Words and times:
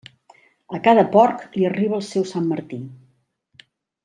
A 0.77 0.79
cada 0.87 1.03
porc 1.15 1.43
li 1.59 1.67
arriba 1.69 1.97
el 2.01 2.05
seu 2.09 2.27
Sant 2.33 2.49
Martí. 2.55 2.81